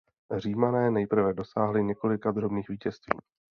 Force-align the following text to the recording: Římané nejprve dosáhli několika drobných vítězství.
Římané 0.37 0.91
nejprve 0.91 1.33
dosáhli 1.33 1.83
několika 1.83 2.31
drobných 2.31 2.69
vítězství. 2.69 3.19